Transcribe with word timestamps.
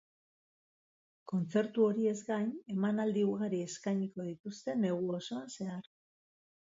Kontzertu 1.31 1.83
horiez 1.89 2.15
gain, 2.29 2.49
emanaldi 2.75 3.25
ugari 3.33 3.59
eskainiko 3.65 4.25
dituzte 4.31 4.75
negu 4.85 5.13
osoan 5.19 5.53
zehar. 5.59 5.91